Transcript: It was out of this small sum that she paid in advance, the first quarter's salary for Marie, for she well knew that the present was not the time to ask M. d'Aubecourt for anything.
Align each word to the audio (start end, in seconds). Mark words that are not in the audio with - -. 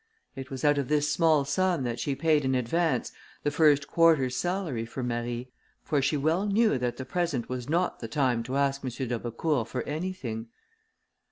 It 0.35 0.49
was 0.49 0.65
out 0.65 0.79
of 0.79 0.87
this 0.87 1.13
small 1.13 1.45
sum 1.45 1.83
that 1.83 1.99
she 1.99 2.15
paid 2.15 2.43
in 2.43 2.55
advance, 2.55 3.11
the 3.43 3.51
first 3.51 3.87
quarter's 3.87 4.35
salary 4.35 4.83
for 4.83 5.03
Marie, 5.03 5.51
for 5.83 6.01
she 6.01 6.17
well 6.17 6.47
knew 6.47 6.79
that 6.79 6.97
the 6.97 7.05
present 7.05 7.47
was 7.49 7.69
not 7.69 7.99
the 7.99 8.07
time 8.07 8.41
to 8.45 8.57
ask 8.57 8.83
M. 8.83 8.89
d'Aubecourt 8.89 9.67
for 9.67 9.83
anything. 9.83 10.47